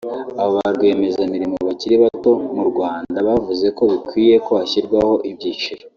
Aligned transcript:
Aba 0.41 0.53
ba 0.57 0.65
rwiyemezamirimo 0.75 1.55
bakiri 1.67 1.95
bato 2.03 2.29
bo 2.37 2.41
mu 2.55 2.63
Rwanda 2.69 3.17
bavuze 3.27 3.65
ko 3.77 3.83
bikwiye 3.91 4.35
ko 4.45 4.51
hashyirwaho 4.59 5.13
ibyiciro 5.29 5.83